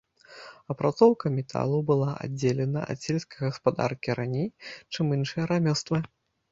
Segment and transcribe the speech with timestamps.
[0.73, 4.53] Апрацоўка металу была аддзелена ад сельскай гаспадаркі раней,
[4.95, 6.07] чым іншыя рамёствы.